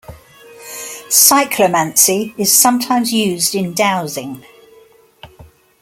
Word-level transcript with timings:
Cyclomancy 1.11 2.33
is 2.35 2.51
sometimes 2.57 3.13
used 3.13 3.53
in 3.53 3.75
Dowsing. 3.75 4.43